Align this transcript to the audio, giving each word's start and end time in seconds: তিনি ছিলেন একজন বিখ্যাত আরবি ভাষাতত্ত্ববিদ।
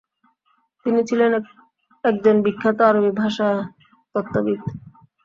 তিনি 0.85 1.01
ছিলেন 1.09 1.31
একজন 2.03 2.35
বিখ্যাত 2.45 2.77
আরবি 2.89 3.11
ভাষাতত্ত্ববিদ। 3.21 4.59